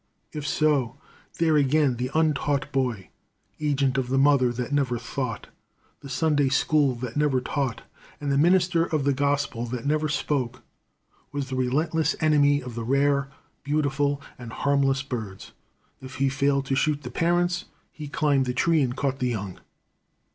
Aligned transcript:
If 0.31 0.47
so, 0.47 0.95
there 1.37 1.57
again 1.57 1.97
the 1.97 2.09
untaught 2.15 2.71
boy, 2.71 3.09
agent 3.59 3.99
of 3.99 4.09
the 4.09 4.17
mother 4.17 4.51
that 4.51 4.71
never 4.71 4.97
thought, 4.97 5.49
the 5.99 6.09
Sunday 6.09 6.49
school 6.49 6.95
that 6.95 7.15
never 7.15 7.39
taught, 7.39 7.83
and 8.19 8.31
the 8.31 8.37
minister 8.39 8.83
of 8.83 9.03
the 9.03 9.13
Gospel 9.13 9.67
that 9.67 9.85
never 9.85 10.09
spoke, 10.09 10.63
was 11.31 11.49
the 11.51 11.55
relentless 11.55 12.15
enemy 12.19 12.63
of 12.63 12.73
the 12.73 12.83
rare, 12.83 13.29
beautiful, 13.63 14.19
and 14.39 14.51
harmless 14.51 15.03
birds. 15.03 15.51
If 16.01 16.15
he 16.15 16.29
failed 16.29 16.65
to 16.65 16.75
shoot 16.75 17.03
the 17.03 17.11
parents, 17.11 17.65
he 17.91 18.07
climbed 18.07 18.47
the 18.47 18.55
tree 18.55 18.81
and 18.81 18.95
caught 18.95 19.19
the 19.19 19.27
young. 19.29 19.59